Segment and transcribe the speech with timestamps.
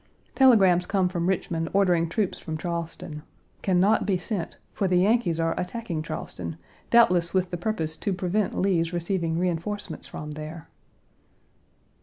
[0.33, 3.21] Telegrams come from Richmond ordering troops from Charleston.
[3.61, 6.57] Can not be sent, for the Yankees are attacking Charleston,
[6.89, 10.69] doubtless with the purpose to prevent Lee's receiving reenforcements from there.